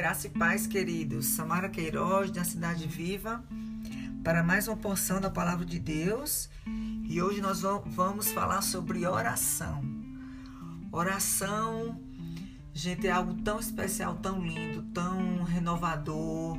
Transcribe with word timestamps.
Graça 0.00 0.28
e 0.28 0.30
paz, 0.30 0.66
queridos. 0.66 1.26
Samara 1.26 1.68
Queiroz, 1.68 2.30
da 2.30 2.42
Cidade 2.42 2.86
Viva, 2.86 3.44
para 4.24 4.42
mais 4.42 4.66
uma 4.66 4.78
porção 4.78 5.20
da 5.20 5.28
Palavra 5.28 5.66
de 5.66 5.78
Deus. 5.78 6.48
E 7.06 7.20
hoje 7.20 7.42
nós 7.42 7.60
vamos 7.60 8.32
falar 8.32 8.62
sobre 8.62 9.06
oração. 9.06 9.82
Oração, 10.90 12.00
gente, 12.72 13.08
é 13.08 13.10
algo 13.10 13.42
tão 13.42 13.60
especial, 13.60 14.16
tão 14.16 14.42
lindo, 14.42 14.82
tão 14.94 15.42
renovador, 15.42 16.56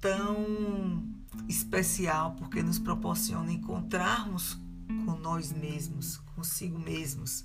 tão 0.00 1.04
especial, 1.48 2.36
porque 2.36 2.62
nos 2.62 2.78
proporciona 2.78 3.50
encontrarmos 3.50 4.56
com 4.86 5.18
nós 5.18 5.50
mesmos, 5.50 6.18
consigo 6.36 6.78
mesmos 6.78 7.44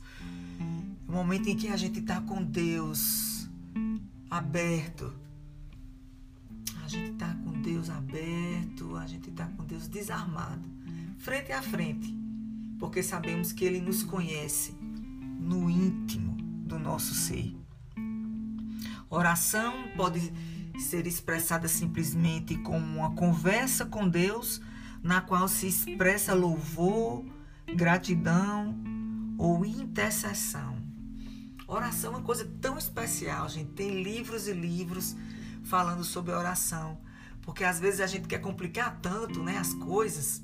o 1.12 1.14
momento 1.14 1.50
em 1.50 1.58
que 1.58 1.68
a 1.68 1.76
gente 1.76 2.00
está 2.00 2.22
com 2.22 2.42
Deus 2.42 3.41
aberto. 4.32 5.14
A 6.86 6.88
gente 6.88 7.12
está 7.12 7.36
com 7.44 7.62
Deus 7.62 7.90
aberto, 7.90 8.96
a 8.96 9.06
gente 9.06 9.30
está 9.30 9.46
com 9.46 9.66
Deus 9.66 9.90
desarmado, 9.90 10.68
frente 11.18 11.52
a 11.52 11.62
frente, 11.62 12.18
porque 12.80 13.04
sabemos 13.04 13.52
que 13.52 13.66
Ele 13.66 13.82
nos 13.82 14.04
conhece 14.04 14.74
no 15.38 15.70
íntimo 15.70 16.38
do 16.66 16.80
nosso 16.80 17.14
ser. 17.14 17.54
Oração 19.10 19.90
pode 19.98 20.32
ser 20.80 21.06
expressada 21.06 21.68
simplesmente 21.68 22.56
como 22.60 23.00
uma 23.00 23.12
conversa 23.14 23.86
com 23.86 24.08
Deus, 24.08 24.62
na 25.04 25.20
qual 25.20 25.50
se 25.50 25.68
expressa 25.68 26.34
louvor, 26.34 27.26
gratidão 27.76 28.78
ou 29.38 29.66
intercessão. 29.66 30.81
Oração 31.72 32.12
é 32.12 32.18
uma 32.18 32.22
coisa 32.22 32.46
tão 32.60 32.78
especial, 32.78 33.48
gente. 33.48 33.72
Tem 33.72 34.04
livros 34.04 34.46
e 34.46 34.52
livros 34.52 35.16
falando 35.64 36.04
sobre 36.04 36.34
oração. 36.34 37.00
Porque 37.44 37.64
às 37.64 37.80
vezes 37.80 38.02
a 38.02 38.08
gente 38.08 38.28
quer 38.28 38.40
complicar 38.40 39.00
tanto 39.02 39.42
né, 39.42 39.58
as 39.58 39.74
coisas. 39.76 40.44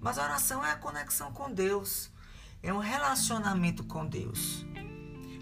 Mas 0.00 0.18
a 0.18 0.22
oração 0.22 0.64
é 0.64 0.70
a 0.70 0.76
conexão 0.76 1.32
com 1.32 1.52
Deus. 1.52 2.12
É 2.62 2.72
um 2.72 2.78
relacionamento 2.78 3.82
com 3.82 4.06
Deus. 4.06 4.64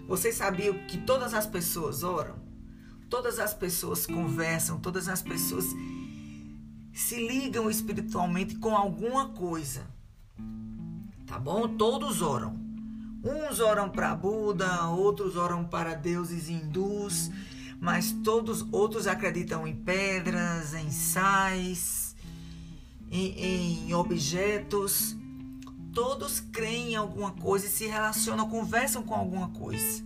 Vocês 0.07 0.37
sabiam 0.37 0.73
que 0.87 0.97
todas 0.97 1.35
as 1.35 1.45
pessoas 1.45 2.01
oram? 2.01 2.39
Todas 3.07 3.37
as 3.37 3.53
pessoas 3.53 4.07
conversam, 4.07 4.79
todas 4.79 5.07
as 5.07 5.21
pessoas 5.21 5.65
se 6.91 7.27
ligam 7.27 7.69
espiritualmente 7.69 8.55
com 8.55 8.75
alguma 8.75 9.29
coisa. 9.29 9.85
Tá 11.27 11.37
bom? 11.37 11.77
Todos 11.77 12.23
oram. 12.23 12.64
Uns 13.25 13.59
oram 13.59 13.89
para 13.89 14.13
Buda, 14.13 14.87
outros 14.89 15.35
oram 15.35 15.65
para 15.65 15.95
deuses 15.95 16.47
hindus, 16.47 17.31
mas 17.81 18.11
todos 18.23 18.63
outros 18.71 19.07
acreditam 19.07 19.65
em 19.65 19.75
pedras, 19.75 20.75
em 20.75 20.91
sais, 20.91 22.15
em, 23.09 23.87
em 23.87 23.93
objetos. 23.95 25.17
Todos 25.91 26.39
creem 26.39 26.91
em 26.91 26.95
alguma 26.95 27.31
coisa 27.31 27.65
e 27.65 27.69
se 27.69 27.87
relacionam, 27.87 28.47
conversam 28.47 29.01
com 29.01 29.15
alguma 29.15 29.49
coisa. 29.49 30.03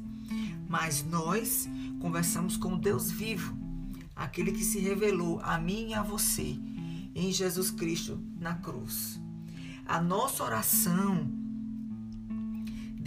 Mas 0.70 1.04
nós 1.04 1.68
conversamos 2.00 2.56
com 2.56 2.78
Deus 2.78 3.12
vivo, 3.12 3.54
aquele 4.16 4.54
que 4.54 4.64
se 4.64 4.80
revelou 4.80 5.42
a 5.44 5.58
mim 5.58 5.90
e 5.90 5.94
a 5.94 6.02
você 6.02 6.58
em 7.14 7.34
Jesus 7.34 7.70
Cristo 7.70 8.18
na 8.40 8.56
cruz. 8.56 9.20
A 9.86 10.00
nossa 10.00 10.42
oração 10.42 11.39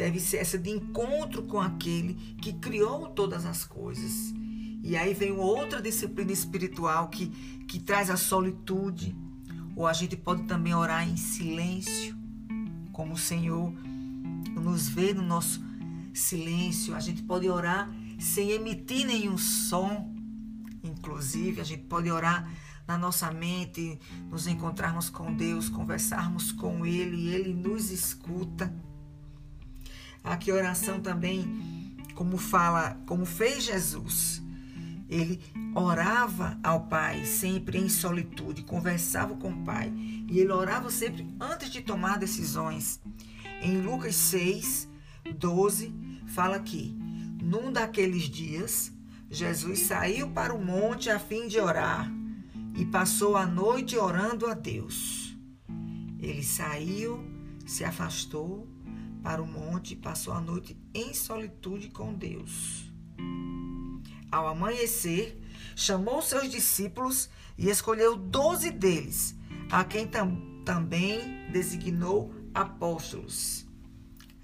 deve 0.03 0.19
ser 0.19 0.39
essa 0.39 0.58
de 0.58 0.69
encontro 0.69 1.45
com 1.45 1.61
aquele 1.61 2.14
que 2.42 2.53
criou 2.55 3.06
todas 3.11 3.47
as 3.47 3.64
coisas. 3.64 4.34
E 4.83 4.97
aí 4.97 5.14
vem 5.14 5.31
outra 5.31 5.81
disciplina 5.81 6.33
espiritual 6.33 7.09
que, 7.09 7.28
que 7.69 7.78
traz 7.78 8.10
a 8.10 8.16
solitude. 8.16 9.16
Ou 9.76 9.87
a 9.87 9.93
gente 9.93 10.16
pode 10.16 10.43
também 10.43 10.75
orar 10.75 11.09
em 11.09 11.16
silêncio, 11.16 12.16
como 12.91 13.12
o 13.12 13.16
Senhor 13.16 13.72
nos 14.60 14.88
vê 14.88 15.15
no 15.15 15.22
nosso 15.22 15.65
silêncio. 16.12 16.97
A 16.97 17.00
gente 17.00 17.22
pode 17.22 17.49
orar 17.49 17.88
sem 18.19 18.50
emitir 18.50 19.06
nenhum 19.06 19.38
som. 19.38 20.12
Inclusive, 20.82 21.60
a 21.60 21.65
gente 21.65 21.84
pode 21.84 22.10
orar 22.10 22.53
na 22.88 22.99
nossa 22.99 23.31
mente, 23.31 24.00
nos 24.28 24.49
encontrarmos 24.49 25.09
com 25.09 25.32
Deus, 25.32 25.69
conversarmos 25.69 26.50
com 26.50 26.84
Ele, 26.84 27.28
Ele 27.28 27.55
nos 27.55 27.93
escuta. 27.93 28.75
Aqui 30.25 30.53
oração 30.53 31.00
também, 31.00 31.97
como 32.15 32.37
fala, 32.37 33.00
como 33.06 33.25
fez 33.25 33.65
Jesus. 33.65 34.43
Ele 35.09 35.41
orava 35.75 36.59
ao 36.62 36.87
Pai 36.87 37.25
sempre 37.25 37.78
em 37.78 37.88
solitude, 37.88 38.62
conversava 38.62 39.34
com 39.34 39.50
o 39.50 39.65
Pai. 39.65 39.93
E 40.28 40.38
ele 40.38 40.53
orava 40.53 40.91
sempre 40.91 41.27
antes 41.41 41.71
de 41.71 41.82
tomar 41.82 42.19
decisões. 42.19 43.00
Em 43.61 43.81
Lucas 43.81 44.15
6, 44.15 44.88
12, 45.37 45.93
fala 46.27 46.56
aqui: 46.56 46.97
Num 47.43 47.72
daqueles 47.72 48.22
dias, 48.22 48.93
Jesus 49.31 49.81
saiu 49.81 50.31
para 50.31 50.55
o 50.55 50.65
monte 50.65 51.11
a 51.11 51.19
fim 51.19 51.47
de 51.47 51.59
orar 51.59 52.11
e 52.75 52.84
passou 52.87 53.37
a 53.37 53.47
noite 53.47 53.97
orando 53.97 54.47
a 54.47 54.55
Deus. 54.55 55.37
Ele 56.19 56.43
saiu, 56.43 57.22
se 57.66 57.84
afastou 57.84 58.72
para 59.22 59.43
o 59.43 59.47
monte 59.47 59.93
e 59.93 59.97
passou 59.97 60.33
a 60.34 60.41
noite 60.41 60.77
em 60.93 61.15
solitude 61.15 61.88
com 61.88 62.12
Deus. 62.12 62.91
Ao 64.31 64.49
amanhecer, 64.49 65.41
chamou 65.77 66.22
seus 66.22 66.50
discípulos 66.50 67.28
e 67.56 67.69
escolheu 67.69 68.16
doze 68.16 68.71
deles, 68.71 69.37
a 69.71 69.84
quem 69.84 70.06
tam 70.06 70.62
também 70.65 71.50
designou 71.53 72.34
apóstolos. 72.55 73.66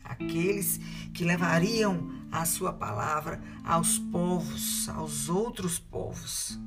Aqueles 0.05 0.79
que 1.13 1.25
levariam 1.25 2.27
a 2.31 2.45
sua 2.45 2.73
palavra 2.73 3.43
aos 3.65 3.99
povos, 3.99 4.89
aos 4.89 5.29
outros 5.29 5.79
povos. 5.79 6.59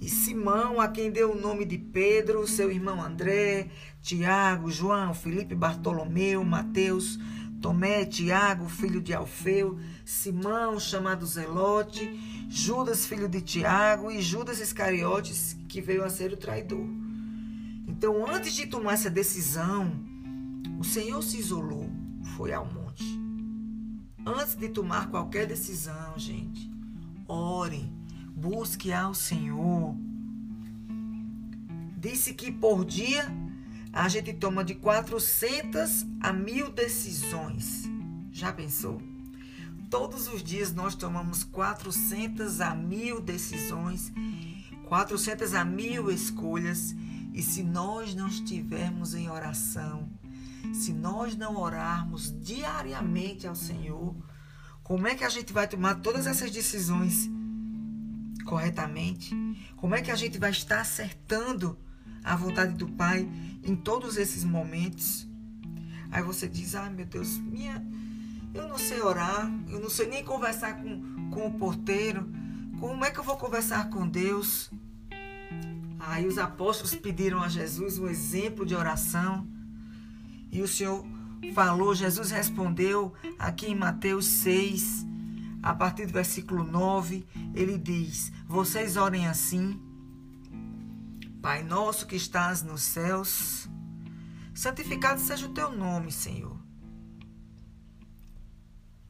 E 0.00 0.08
Simão, 0.08 0.80
a 0.80 0.88
quem 0.88 1.10
deu 1.10 1.32
o 1.32 1.38
nome 1.38 1.66
de 1.66 1.76
Pedro, 1.76 2.46
seu 2.46 2.72
irmão 2.72 3.02
André, 3.02 3.68
Tiago, 4.00 4.70
João, 4.70 5.12
Felipe, 5.12 5.54
Bartolomeu, 5.54 6.42
Mateus, 6.42 7.18
Tomé, 7.60 8.06
Tiago, 8.06 8.66
filho 8.66 9.02
de 9.02 9.12
Alfeu, 9.12 9.78
Simão, 10.02 10.80
chamado 10.80 11.26
Zelote, 11.26 12.18
Judas, 12.48 13.04
filho 13.04 13.28
de 13.28 13.42
Tiago, 13.42 14.10
e 14.10 14.22
Judas 14.22 14.58
Iscariotes, 14.58 15.54
que 15.68 15.82
veio 15.82 16.02
a 16.02 16.08
ser 16.08 16.32
o 16.32 16.36
traidor. 16.38 16.88
Então, 17.86 18.26
antes 18.26 18.54
de 18.54 18.66
tomar 18.66 18.94
essa 18.94 19.10
decisão, 19.10 19.92
o 20.78 20.84
Senhor 20.84 21.22
se 21.22 21.38
isolou, 21.38 21.90
foi 22.38 22.54
ao 22.54 22.64
monte. 22.64 23.04
Antes 24.24 24.54
de 24.54 24.70
tomar 24.70 25.10
qualquer 25.10 25.46
decisão, 25.46 26.14
gente, 26.16 26.70
ore 27.28 27.99
busque 28.40 28.90
ao 28.90 29.12
Senhor. 29.12 29.94
Disse 31.98 32.32
que 32.32 32.50
por 32.50 32.86
dia 32.86 33.30
a 33.92 34.08
gente 34.08 34.32
toma 34.32 34.64
de 34.64 34.74
400 34.74 36.06
a 36.20 36.32
mil 36.32 36.72
decisões. 36.72 37.84
Já 38.32 38.50
pensou? 38.50 39.02
Todos 39.90 40.26
os 40.26 40.42
dias 40.42 40.72
nós 40.72 40.94
tomamos 40.94 41.44
400 41.44 42.62
a 42.62 42.74
mil 42.74 43.20
decisões, 43.20 44.10
400 44.88 45.54
a 45.54 45.64
mil 45.64 46.10
escolhas. 46.10 46.94
E 47.34 47.42
se 47.42 47.62
nós 47.62 48.14
não 48.14 48.26
estivermos 48.26 49.14
em 49.14 49.28
oração, 49.28 50.08
se 50.72 50.94
nós 50.94 51.36
não 51.36 51.56
orarmos 51.56 52.34
diariamente 52.40 53.46
ao 53.46 53.54
Senhor, 53.54 54.16
como 54.82 55.06
é 55.06 55.14
que 55.14 55.24
a 55.24 55.28
gente 55.28 55.52
vai 55.52 55.68
tomar 55.68 55.96
todas 55.96 56.26
essas 56.26 56.50
decisões? 56.50 57.28
Corretamente? 58.44 59.34
Como 59.76 59.94
é 59.94 60.02
que 60.02 60.10
a 60.10 60.16
gente 60.16 60.38
vai 60.38 60.50
estar 60.50 60.80
acertando 60.80 61.78
a 62.22 62.36
vontade 62.36 62.74
do 62.74 62.88
Pai 62.88 63.28
em 63.62 63.76
todos 63.76 64.16
esses 64.16 64.44
momentos? 64.44 65.28
Aí 66.10 66.22
você 66.22 66.48
diz: 66.48 66.74
"Ah, 66.74 66.90
meu 66.90 67.06
Deus, 67.06 67.38
minha 67.38 67.84
eu 68.52 68.66
não 68.66 68.78
sei 68.78 69.00
orar, 69.00 69.50
eu 69.68 69.78
não 69.78 69.88
sei 69.88 70.08
nem 70.08 70.24
conversar 70.24 70.74
com, 70.82 71.30
com 71.30 71.46
o 71.46 71.54
porteiro. 71.58 72.28
Como 72.78 73.04
é 73.04 73.10
que 73.10 73.20
eu 73.20 73.24
vou 73.24 73.36
conversar 73.36 73.90
com 73.90 74.08
Deus?" 74.08 74.70
Aí 76.00 76.26
os 76.26 76.38
apóstolos 76.38 76.94
pediram 76.94 77.42
a 77.42 77.48
Jesus 77.48 77.98
um 77.98 78.08
exemplo 78.08 78.64
de 78.64 78.74
oração. 78.74 79.46
E 80.50 80.62
o 80.62 80.66
Senhor 80.66 81.04
falou, 81.54 81.94
Jesus 81.94 82.30
respondeu 82.30 83.12
aqui 83.38 83.66
em 83.66 83.74
Mateus 83.74 84.26
6, 84.26 85.06
a 85.62 85.74
partir 85.74 86.06
do 86.06 86.12
versículo 86.12 86.64
9, 86.64 87.26
ele 87.54 87.76
diz: 87.76 88.32
Vocês 88.46 88.96
orem 88.96 89.26
assim. 89.26 89.80
Pai 91.42 91.62
nosso 91.62 92.06
que 92.06 92.16
estás 92.16 92.62
nos 92.62 92.82
céus, 92.82 93.68
santificado 94.54 95.20
seja 95.20 95.46
o 95.46 95.54
teu 95.54 95.70
nome, 95.70 96.12
Senhor. 96.12 96.58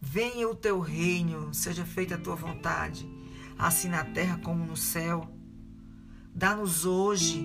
Venha 0.01 0.49
o 0.49 0.55
teu 0.55 0.81
reino, 0.81 1.53
seja 1.53 1.85
feita 1.85 2.15
a 2.15 2.19
tua 2.19 2.37
vontade, 2.37 3.09
assim 3.59 3.89
na 3.89 4.05
terra 4.05 4.39
como 4.39 4.65
no 4.65 4.77
céu. 4.77 5.29
Dá-nos 6.35 6.85
hoje 6.85 7.45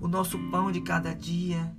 o 0.00 0.08
nosso 0.08 0.38
pão 0.50 0.72
de 0.72 0.80
cada 0.80 1.14
dia. 1.14 1.74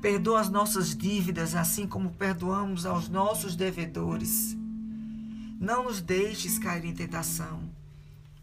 Perdoa 0.00 0.40
as 0.40 0.48
nossas 0.48 0.96
dívidas, 0.96 1.54
assim 1.54 1.86
como 1.86 2.10
perdoamos 2.10 2.86
aos 2.86 3.08
nossos 3.08 3.56
devedores. 3.56 4.56
Não 5.62 5.84
nos 5.84 6.00
deixes 6.00 6.58
cair 6.58 6.84
em 6.84 6.92
tentação, 6.92 7.70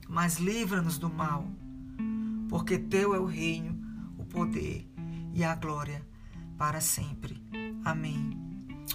mas 0.08 0.38
livra-nos 0.38 0.98
do 0.98 1.10
mal, 1.10 1.46
porque 2.48 2.80
teu 2.80 3.14
é 3.14 3.20
o 3.20 3.26
reino, 3.26 3.78
o 4.18 4.24
poder 4.24 4.90
e 5.34 5.44
a 5.44 5.54
glória 5.54 6.02
para 6.58 6.80
sempre. 6.80 7.44
Amém. 7.84 8.38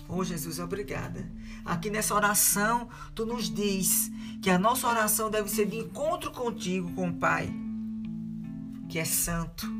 Oh 0.08 0.24
Jesus, 0.24 0.58
obrigada. 0.58 1.30
Aqui 1.66 1.90
nessa 1.90 2.14
oração, 2.14 2.88
tu 3.14 3.26
nos 3.26 3.50
diz 3.50 4.10
que 4.40 4.48
a 4.48 4.58
nossa 4.58 4.88
oração 4.88 5.30
deve 5.30 5.50
ser 5.50 5.66
de 5.66 5.76
encontro 5.76 6.30
contigo, 6.30 6.90
com 6.92 7.10
o 7.10 7.14
Pai, 7.14 7.52
que 8.88 8.98
é 8.98 9.04
santo, 9.04 9.70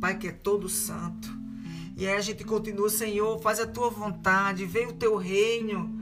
Pai 0.00 0.16
que 0.16 0.28
é 0.28 0.32
todo 0.32 0.68
santo. 0.68 1.28
E 1.96 2.06
aí 2.06 2.14
a 2.14 2.20
gente 2.20 2.44
continua, 2.44 2.88
Senhor, 2.88 3.42
faz 3.42 3.58
a 3.58 3.66
tua 3.66 3.90
vontade, 3.90 4.64
vem 4.64 4.86
o 4.86 4.92
teu 4.92 5.16
reino 5.16 5.98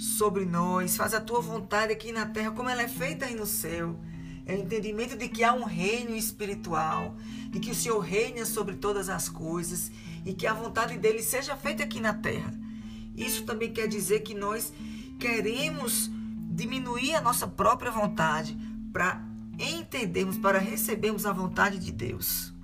sobre 0.00 0.46
nós, 0.46 0.96
faz 0.96 1.12
a 1.12 1.20
tua 1.20 1.42
vontade 1.42 1.92
aqui 1.92 2.10
na 2.10 2.24
terra, 2.24 2.52
como 2.52 2.70
ela 2.70 2.80
é 2.80 2.88
feita 2.88 3.26
aí 3.26 3.34
no 3.34 3.44
céu. 3.44 4.00
É 4.46 4.54
o 4.54 4.58
entendimento 4.58 5.14
de 5.14 5.28
que 5.28 5.44
há 5.44 5.52
um 5.52 5.64
reino 5.64 6.16
espiritual, 6.16 7.14
de 7.50 7.60
que 7.60 7.70
o 7.70 7.74
Senhor 7.74 7.98
reina 7.98 8.46
sobre 8.46 8.76
todas 8.76 9.10
as 9.10 9.28
coisas 9.28 9.92
e 10.24 10.32
que 10.32 10.46
a 10.46 10.54
vontade 10.54 10.96
dele 10.96 11.22
seja 11.22 11.54
feita 11.54 11.82
aqui 11.82 12.00
na 12.00 12.14
terra. 12.14 12.58
Isso 13.14 13.44
também 13.44 13.74
quer 13.74 13.88
dizer 13.88 14.20
que 14.20 14.32
nós 14.32 14.72
queremos 15.18 16.10
diminuir 16.50 17.14
a 17.14 17.20
nossa 17.20 17.46
própria 17.46 17.90
vontade 17.90 18.56
para 18.94 19.22
entendermos, 19.58 20.38
para 20.38 20.58
recebermos 20.58 21.26
a 21.26 21.32
vontade 21.32 21.78
de 21.78 21.92
Deus. 21.92 22.54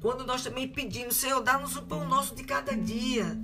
Quando 0.00 0.24
nós 0.24 0.42
também 0.42 0.66
pedimos, 0.66 1.16
Senhor, 1.16 1.42
dá-nos 1.42 1.76
o 1.76 1.82
pão 1.82 2.08
nosso 2.08 2.34
de 2.34 2.44
cada 2.44 2.74
dia. 2.74 3.38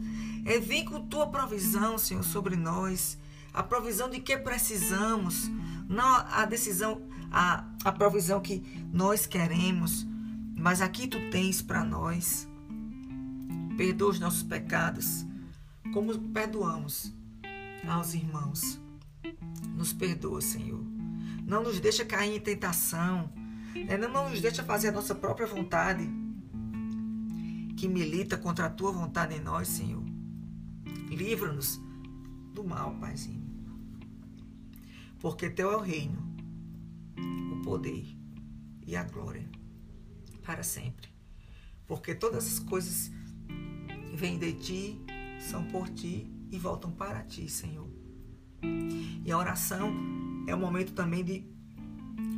É, 0.44 0.58
vem 0.58 0.85
com 0.85 1.06
tua 1.06 1.26
provisão, 1.26 1.96
Senhor, 1.96 2.23
sobre 2.23 2.56
nós. 2.56 3.19
A 3.52 3.62
provisão 3.62 4.11
de 4.11 4.20
que 4.20 4.37
precisamos. 4.37 5.50
Não 5.88 6.06
a 6.06 6.44
decisão, 6.44 7.02
a, 7.31 7.64
a 7.85 7.93
provisão 7.93 8.41
que 8.41 8.62
nós 8.93 9.26
queremos. 9.26 10.06
Mas 10.56 10.81
aqui 10.81 11.08
tu 11.08 11.19
tens 11.31 11.62
para 11.62 11.82
nós. 11.82 12.46
Perdoa 13.76 14.11
os 14.11 14.20
nossos 14.20 14.43
pecados, 14.43 15.26
como 15.93 16.17
perdoamos 16.31 17.12
aos 17.88 18.14
irmãos. 18.14 18.81
Nos 19.75 19.93
perdoa, 19.93 20.41
Senhor. 20.41 20.85
Não 21.44 21.62
nos 21.62 21.81
deixa 21.81 22.05
cair 22.05 22.37
em 22.37 22.41
tentação. 22.41 23.32
Né? 23.75 23.96
Não 23.96 24.31
nos 24.31 24.41
deixa 24.41 24.62
fazer 24.62 24.88
a 24.88 24.93
nossa 24.93 25.14
própria 25.14 25.46
vontade, 25.46 26.08
que 27.76 27.88
milita 27.88 28.37
contra 28.37 28.67
a 28.67 28.70
tua 28.70 28.93
vontade 28.93 29.35
em 29.35 29.41
nós, 29.41 29.69
Senhor. 29.69 30.04
Livra-nos 31.14 31.81
do 32.52 32.64
mal, 32.64 32.94
Paizinho. 33.00 33.44
Porque 35.19 35.49
teu 35.49 35.70
é 35.70 35.76
o 35.76 35.81
reino, 35.81 36.22
o 37.52 37.62
poder 37.62 38.05
e 38.87 38.94
a 38.96 39.05
glória 39.05 39.49
para 40.43 40.62
sempre. 40.62 41.08
Porque 41.87 42.14
todas 42.14 42.46
as 42.46 42.58
coisas 42.58 43.11
vêm 44.14 44.38
de 44.38 44.52
ti, 44.52 45.00
são 45.40 45.64
por 45.64 45.88
ti 45.88 46.31
e 46.50 46.58
voltam 46.58 46.90
para 46.90 47.22
ti, 47.22 47.49
Senhor. 47.49 47.88
E 49.25 49.32
a 49.32 49.38
oração 49.38 49.93
é 50.46 50.55
o 50.55 50.58
momento 50.58 50.93
também 50.93 51.25
de 51.25 51.44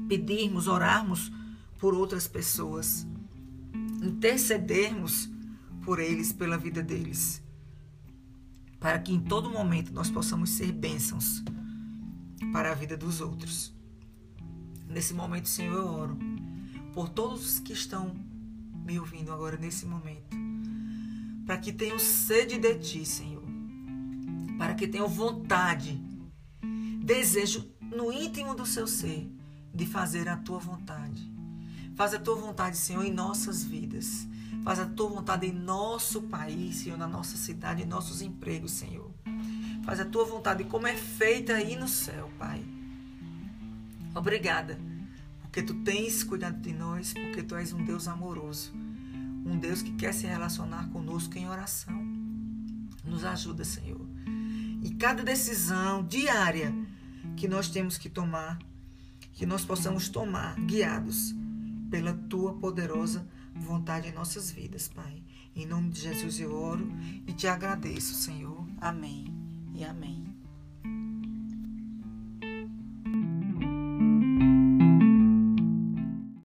pedirmos, 0.09 0.69
orarmos 0.69 1.33
por 1.79 1.95
outras 1.95 2.27
pessoas, 2.27 3.07
intercedermos 4.03 5.29
por 5.85 5.99
eles, 5.99 6.33
pela 6.33 6.57
vida 6.57 6.83
deles, 6.83 7.43
para 8.79 8.99
que 8.99 9.13
em 9.13 9.21
todo 9.21 9.51
momento 9.51 9.93
nós 9.93 10.11
possamos 10.11 10.51
ser 10.51 10.73
bênçãos 10.73 11.43
para 12.53 12.73
a 12.73 12.75
vida 12.75 12.97
dos 12.97 13.21
outros. 13.21 13.75
Nesse 14.89 15.15
momento, 15.15 15.49
Senhor, 15.49 15.77
eu 15.77 15.87
oro 15.87 16.19
por 16.93 17.09
todos 17.09 17.45
os 17.45 17.59
que 17.59 17.73
estão 17.73 18.15
me 18.85 18.99
ouvindo 18.99 19.33
agora 19.33 19.57
nesse 19.57 19.85
momento 19.85 20.47
para 21.47 21.57
que 21.57 21.73
tenham 21.73 21.99
sede 21.99 22.59
de 22.59 22.75
ti, 22.75 23.07
Senhor. 23.07 23.45
Para 24.59 24.75
que 24.75 24.89
tenham 24.89 25.09
vontade, 25.09 26.03
desejo 27.01 27.71
no 27.81 28.13
íntimo 28.13 28.55
do 28.55 28.67
seu 28.67 28.87
ser 28.87 29.31
de 29.73 29.87
fazer 29.87 30.29
a 30.29 30.37
tua 30.37 30.59
vontade. 30.59 31.33
Faz 31.95 32.13
a 32.13 32.19
tua 32.19 32.35
vontade, 32.35 32.77
Senhor, 32.77 33.05
em 33.05 33.13
nossas 33.13 33.63
vidas. 33.63 34.27
Faz 34.67 34.81
a 34.81 34.85
tua 34.87 35.09
vontade 35.09 35.47
em 35.47 35.53
nosso 35.53 36.23
país, 36.23 36.77
Senhor, 36.77 36.99
na 36.99 37.09
nossa 37.09 37.39
cidade, 37.39 37.83
em 37.83 37.87
nossos 37.87 38.21
empregos, 38.21 38.73
Senhor. 38.73 39.11
Faz 39.85 39.99
a 40.01 40.05
tua 40.05 40.27
vontade 40.27 40.65
como 40.65 40.87
é 40.87 40.95
feita 40.95 41.55
aí 41.55 41.75
no 41.75 41.89
céu, 41.89 42.29
Pai. 42.39 42.63
Obrigada, 44.15 44.79
porque 45.41 45.63
tu 45.63 45.73
tens 45.83 46.23
cuidado 46.23 46.61
de 46.61 46.75
nós, 46.75 47.15
porque 47.15 47.43
tu 47.43 47.55
és 47.55 47.73
um 47.73 47.83
Deus 47.83 48.09
amoroso 48.09 48.73
um 49.47 49.59
Deus 49.59 49.81
que 49.81 49.93
quer 49.93 50.13
se 50.13 50.27
relacionar 50.27 50.89
conosco 50.89 51.39
em 51.39 51.49
oração. 51.49 51.97
Nos 53.05 53.25
ajuda, 53.25 53.65
Senhor. 53.65 54.05
E 54.83 54.91
cada 54.91 55.23
decisão 55.23 56.05
diária 56.05 56.75
que 57.37 57.47
nós 57.47 57.69
temos 57.69 57.97
que 57.97 58.09
tomar, 58.09 58.59
que 59.33 59.47
nós 59.47 59.65
possamos 59.65 60.09
tomar 60.09 60.57
guiados 60.61 61.33
pela 61.89 62.13
tua 62.13 62.55
poderosa 62.55 63.27
vontade 63.61 64.09
em 64.09 64.13
nossas 64.13 64.51
vidas, 64.51 64.89
Pai. 64.89 65.23
Em 65.55 65.67
nome 65.67 65.91
de 65.91 66.01
Jesus 66.01 66.39
eu 66.39 66.55
oro 66.55 66.87
e 67.27 67.33
te 67.33 67.47
agradeço, 67.47 68.15
Senhor. 68.15 68.67
Amém 68.81 69.33
e 69.75 69.85
amém. 69.85 70.26